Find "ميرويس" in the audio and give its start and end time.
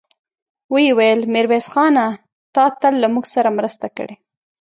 1.33-1.67